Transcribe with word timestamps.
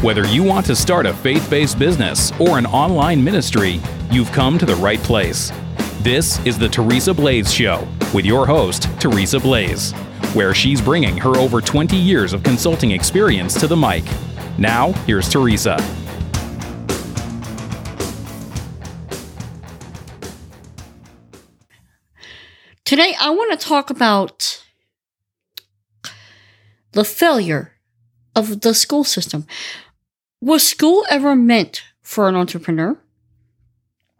Whether 0.00 0.24
you 0.28 0.44
want 0.44 0.64
to 0.66 0.76
start 0.76 1.06
a 1.06 1.12
faith 1.12 1.50
based 1.50 1.76
business 1.76 2.30
or 2.38 2.56
an 2.56 2.66
online 2.66 3.22
ministry, 3.22 3.80
you've 4.12 4.30
come 4.30 4.56
to 4.56 4.64
the 4.64 4.76
right 4.76 5.00
place. 5.00 5.50
This 6.02 6.38
is 6.46 6.56
the 6.56 6.68
Teresa 6.68 7.12
Blaze 7.12 7.52
Show 7.52 7.84
with 8.14 8.24
your 8.24 8.46
host, 8.46 8.84
Teresa 9.00 9.40
Blaze, 9.40 9.90
where 10.34 10.54
she's 10.54 10.80
bringing 10.80 11.16
her 11.16 11.36
over 11.36 11.60
20 11.60 11.96
years 11.96 12.32
of 12.32 12.44
consulting 12.44 12.92
experience 12.92 13.58
to 13.58 13.66
the 13.66 13.76
mic. 13.76 14.04
Now, 14.56 14.92
here's 15.04 15.28
Teresa. 15.28 15.76
Today, 22.84 23.16
I 23.20 23.30
want 23.30 23.58
to 23.58 23.66
talk 23.66 23.90
about 23.90 24.62
the 26.92 27.04
failure 27.04 27.72
of 28.36 28.60
the 28.60 28.74
school 28.74 29.02
system. 29.02 29.44
Was 30.40 30.66
school 30.66 31.04
ever 31.10 31.34
meant 31.34 31.82
for 32.02 32.28
an 32.28 32.36
entrepreneur? 32.36 32.98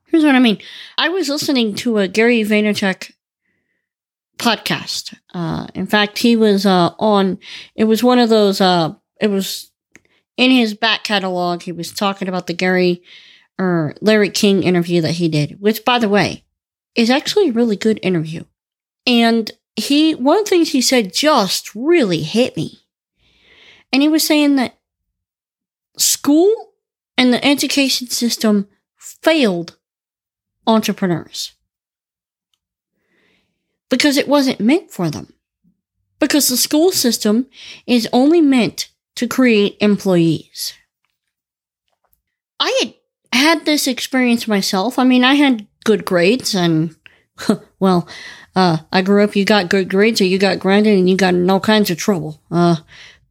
Here's 0.07 0.25
what 0.25 0.35
I 0.35 0.41
mean. 0.41 0.59
I 0.97 1.11
was 1.11 1.29
listening 1.29 1.75
to 1.77 1.99
a 1.99 2.09
Gary 2.09 2.43
Vaynerchuk 2.43 3.13
podcast. 4.39 5.15
Uh, 5.35 5.67
in 5.75 5.87
fact, 5.87 6.19
he 6.19 6.35
was 6.35 6.65
uh, 6.65 6.91
on. 6.99 7.39
It 7.75 7.85
was 7.85 8.03
one 8.03 8.19
of 8.19 8.31
those. 8.31 8.61
Uh, 8.61 8.95
it 9.21 9.29
was 9.29 9.71
in 10.37 10.51
his 10.51 10.75
back 10.75 11.05
catalog. 11.05 11.63
He 11.63 11.73
was 11.73 11.93
talking 11.93 12.29
about 12.29 12.47
the 12.47 12.55
Gary 12.55 13.03
or 13.59 13.95
Larry 14.01 14.31
King 14.31 14.63
interview 14.63 15.01
that 15.03 15.13
he 15.13 15.29
did, 15.29 15.61
which, 15.61 15.85
by 15.85 15.99
the 15.99 16.09
way, 16.09 16.45
is 16.95 17.11
actually 17.11 17.51
a 17.51 17.53
really 17.53 17.77
good 17.77 18.01
interview. 18.03 18.45
And 19.07 19.51
he, 19.77 20.15
one 20.15 20.39
of 20.39 20.45
the 20.45 20.51
things 20.51 20.71
he 20.71 20.81
said 20.81 21.13
just 21.13 21.75
really 21.75 22.23
hit 22.23 22.57
me. 22.57 22.81
And 23.93 24.03
he 24.03 24.09
was 24.09 24.27
saying 24.27 24.57
that 24.57 24.78
school 26.29 26.75
and 27.17 27.33
the 27.33 27.43
education 27.43 28.07
system 28.07 28.69
failed 28.99 29.79
entrepreneurs 30.67 31.53
because 33.89 34.19
it 34.19 34.29
wasn't 34.29 34.61
meant 34.61 34.91
for 34.91 35.09
them. 35.09 35.33
Because 36.21 36.49
the 36.49 36.59
school 36.59 36.93
system 36.93 37.47
is 37.87 38.07
only 38.13 38.43
meant 38.43 38.91
to 39.17 39.27
create 39.27 39.79
employees. 39.81 40.75
I 42.61 42.79
had 42.83 42.95
had 43.33 43.65
this 43.65 43.87
experience 43.87 44.47
myself. 44.47 44.99
I 44.99 45.05
mean, 45.05 45.25
I 45.25 45.33
had 45.33 45.67
good 45.85 46.05
grades 46.05 46.55
and, 46.55 46.95
well, 47.81 48.07
uh, 48.55 48.79
I 48.93 49.01
grew 49.01 49.25
up, 49.25 49.35
you 49.35 49.47
got 49.47 49.71
good 49.71 49.89
grades 49.89 50.21
or 50.21 50.25
you 50.25 50.39
got 50.39 50.59
grounded 50.59 50.99
and 50.99 51.09
you 51.09 51.17
got 51.17 51.33
in 51.33 51.49
all 51.49 51.61
kinds 51.61 51.89
of 51.91 51.97
trouble. 51.97 52.43
Uh, 52.51 52.77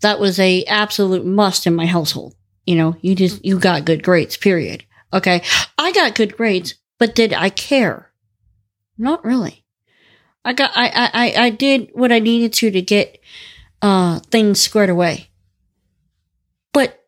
that 0.02 0.20
was 0.20 0.40
a 0.40 0.64
absolute 0.64 1.28
must 1.28 1.68
in 1.68 1.76
my 1.76 1.86
household. 1.86 2.34
You 2.68 2.76
know, 2.76 2.96
you 3.02 3.16
just, 3.16 3.44
you 3.44 3.58
got 3.58 3.86
good 3.86 4.04
grades, 4.04 4.38
period. 4.38 4.84
Okay. 5.14 5.42
I 5.78 5.92
got 5.94 6.14
good 6.16 6.36
grades, 6.38 6.76
but 7.00 7.16
did 7.16 7.34
I 7.34 7.50
care? 7.50 8.12
Not 8.98 9.24
really. 9.26 9.64
I 10.44 10.54
got, 10.54 10.72
I, 10.76 11.10
I, 11.14 11.46
I 11.46 11.50
did 11.50 11.90
what 11.94 12.12
I 12.12 12.20
needed 12.20 12.54
to 12.54 12.70
to 12.70 12.82
get, 12.82 13.20
uh, 13.82 14.20
things 14.20 14.60
squared 14.60 14.90
away. 14.90 15.30
But 16.74 17.04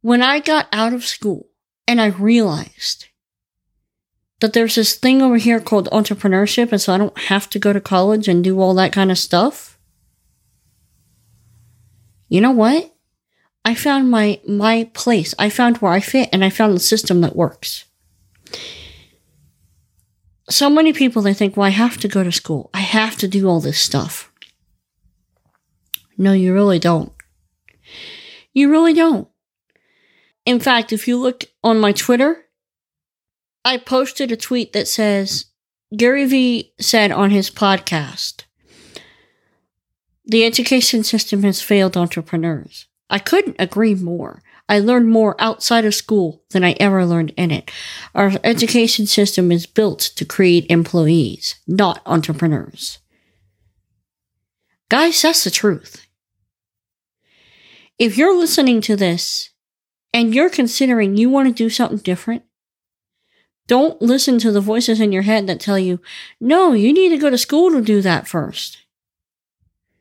when 0.00 0.20
I 0.20 0.40
got 0.40 0.68
out 0.72 0.92
of 0.92 1.06
school 1.06 1.48
and 1.86 2.00
I 2.00 2.06
realized 2.06 3.06
that 4.40 4.52
there's 4.52 4.74
this 4.74 4.96
thing 4.96 5.22
over 5.22 5.36
here 5.36 5.60
called 5.60 5.88
entrepreneurship, 5.90 6.72
and 6.72 6.80
so 6.80 6.92
I 6.94 6.98
don't 6.98 7.18
have 7.18 7.48
to 7.50 7.58
go 7.58 7.72
to 7.72 7.80
college 7.80 8.26
and 8.26 8.42
do 8.42 8.58
all 8.60 8.74
that 8.74 8.92
kind 8.92 9.10
of 9.10 9.18
stuff. 9.18 9.78
You 12.28 12.40
know 12.40 12.50
what? 12.50 12.92
I 13.64 13.74
found 13.74 14.10
my 14.10 14.40
my 14.48 14.90
place. 14.94 15.34
I 15.38 15.50
found 15.50 15.78
where 15.78 15.92
I 15.92 16.00
fit 16.00 16.28
and 16.32 16.44
I 16.44 16.50
found 16.50 16.74
the 16.74 16.80
system 16.80 17.20
that 17.20 17.36
works. 17.36 17.84
So 20.48 20.68
many 20.68 20.92
people 20.92 21.22
they 21.22 21.34
think, 21.34 21.56
"Well, 21.56 21.66
I 21.66 21.70
have 21.70 21.98
to 21.98 22.08
go 22.08 22.24
to 22.24 22.32
school. 22.32 22.70
I 22.74 22.80
have 22.80 23.16
to 23.18 23.28
do 23.28 23.48
all 23.48 23.60
this 23.60 23.78
stuff." 23.78 24.32
No, 26.16 26.32
you 26.32 26.52
really 26.52 26.78
don't. 26.78 27.12
You 28.52 28.70
really 28.70 28.92
don't. 28.92 29.28
In 30.44 30.58
fact, 30.58 30.92
if 30.92 31.06
you 31.06 31.18
look 31.18 31.44
on 31.62 31.78
my 31.78 31.92
Twitter, 31.92 32.46
I 33.64 33.76
posted 33.76 34.32
a 34.32 34.36
tweet 34.36 34.72
that 34.72 34.88
says 34.88 35.46
Gary 35.96 36.24
Vee 36.24 36.72
said 36.80 37.12
on 37.12 37.30
his 37.30 37.50
podcast, 37.50 38.44
the 40.24 40.44
education 40.44 41.04
system 41.04 41.42
has 41.42 41.60
failed 41.60 41.96
entrepreneurs. 41.96 42.86
I 43.10 43.18
couldn't 43.18 43.56
agree 43.58 43.94
more. 43.94 44.42
I 44.68 44.78
learned 44.78 45.08
more 45.08 45.34
outside 45.40 45.84
of 45.84 45.96
school 45.96 46.44
than 46.50 46.62
I 46.62 46.76
ever 46.78 47.04
learned 47.04 47.34
in 47.36 47.50
it. 47.50 47.70
Our 48.14 48.32
education 48.44 49.06
system 49.06 49.50
is 49.50 49.66
built 49.66 49.98
to 50.14 50.24
create 50.24 50.70
employees, 50.70 51.56
not 51.66 52.00
entrepreneurs. 52.06 53.00
Guys, 54.88 55.20
that's 55.20 55.44
the 55.44 55.50
truth. 55.50 56.06
If 57.98 58.16
you're 58.16 58.38
listening 58.38 58.80
to 58.82 58.96
this 58.96 59.50
and 60.14 60.34
you're 60.34 60.48
considering 60.48 61.16
you 61.16 61.28
want 61.28 61.48
to 61.48 61.54
do 61.54 61.68
something 61.68 61.98
different, 61.98 62.44
don't 63.66 64.00
listen 64.00 64.38
to 64.38 64.50
the 64.50 64.60
voices 64.60 65.00
in 65.00 65.12
your 65.12 65.22
head 65.22 65.46
that 65.46 65.60
tell 65.60 65.78
you, 65.78 66.00
no, 66.40 66.72
you 66.72 66.92
need 66.92 67.10
to 67.10 67.18
go 67.18 67.30
to 67.30 67.38
school 67.38 67.70
to 67.70 67.80
do 67.80 68.00
that 68.02 68.26
first. 68.26 68.78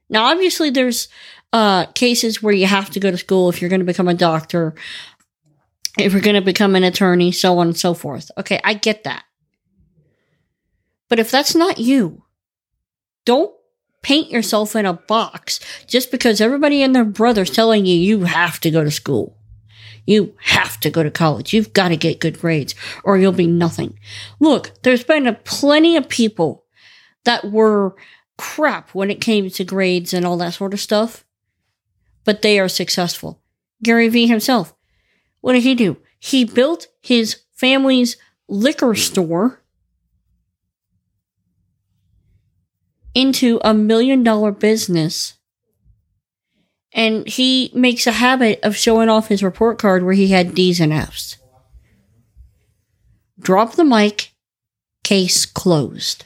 Now, 0.09 0.25
obviously, 0.25 0.69
there's 0.69 1.07
uh, 1.53 1.85
cases 1.87 2.41
where 2.41 2.53
you 2.53 2.65
have 2.65 2.89
to 2.91 2.99
go 2.99 3.11
to 3.11 3.17
school 3.17 3.49
if 3.49 3.61
you're 3.61 3.69
going 3.69 3.81
to 3.81 3.85
become 3.85 4.07
a 4.07 4.13
doctor, 4.13 4.75
if 5.97 6.13
you're 6.13 6.21
going 6.21 6.35
to 6.35 6.41
become 6.41 6.75
an 6.75 6.83
attorney, 6.83 7.31
so 7.31 7.59
on 7.59 7.67
and 7.67 7.77
so 7.77 7.93
forth. 7.93 8.31
Okay, 8.37 8.59
I 8.63 8.73
get 8.73 9.03
that. 9.03 9.23
But 11.09 11.19
if 11.19 11.31
that's 11.31 11.55
not 11.55 11.79
you, 11.79 12.23
don't 13.25 13.51
paint 14.01 14.31
yourself 14.31 14.75
in 14.75 14.85
a 14.85 14.93
box 14.93 15.59
just 15.85 16.11
because 16.11 16.39
everybody 16.39 16.81
and 16.81 16.95
their 16.95 17.05
brother's 17.05 17.49
telling 17.49 17.85
you 17.85 17.95
you 17.95 18.25
have 18.25 18.59
to 18.61 18.71
go 18.71 18.83
to 18.83 18.91
school. 18.91 19.35
You 20.05 20.35
have 20.41 20.79
to 20.79 20.89
go 20.89 21.03
to 21.03 21.11
college. 21.11 21.53
You've 21.53 21.73
got 21.73 21.89
to 21.89 21.97
get 21.97 22.19
good 22.19 22.39
grades 22.39 22.73
or 23.03 23.17
you'll 23.17 23.31
be 23.31 23.47
nothing. 23.47 23.99
Look, 24.39 24.71
there's 24.83 25.03
been 25.03 25.27
a 25.27 25.33
plenty 25.33 25.97
of 25.97 26.09
people 26.09 26.65
that 27.25 27.51
were 27.51 27.95
crap 28.39 28.95
when 28.95 29.11
it 29.11 29.19
came 29.19 29.49
to 29.49 29.63
grades 29.65 30.13
and 30.13 30.25
all 30.25 30.37
that 30.37 30.53
sort 30.53 30.73
of 30.73 30.79
stuff, 30.79 31.25
but 32.23 32.41
they 32.41 32.57
are 32.57 32.69
successful. 32.69 33.41
Gary 33.83 34.07
Vee 34.07 34.27
himself, 34.27 34.73
what 35.41 35.53
did 35.53 35.63
he 35.63 35.75
do? 35.75 35.97
He 36.19 36.45
built 36.45 36.87
his 37.01 37.41
family's 37.53 38.15
liquor 38.47 38.95
store 38.95 39.61
into 43.13 43.59
a 43.61 43.73
million 43.73 44.23
dollar 44.23 44.53
business. 44.53 45.33
And 46.93 47.27
he 47.27 47.71
makes 47.73 48.07
a 48.07 48.13
habit 48.13 48.61
of 48.63 48.77
showing 48.77 49.09
off 49.09 49.27
his 49.27 49.43
report 49.43 49.77
card 49.77 50.03
where 50.03 50.13
he 50.13 50.29
had 50.29 50.55
D's 50.55 50.79
and 50.79 50.93
F's. 50.93 51.37
Drop 53.37 53.73
the 53.73 53.83
mic, 53.83 54.31
case 55.03 55.45
closed. 55.45 56.25